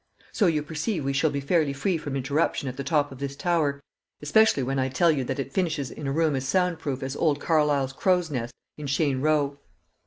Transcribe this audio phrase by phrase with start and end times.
[0.31, 3.35] So you perceive we shall be fairly free from interruption at the top of this
[3.35, 3.79] tower,
[4.19, 7.15] especially when I tell you that it finishes in a room as sound proof as
[7.15, 9.59] old Carlyle's crow's nest in Cheyne Row."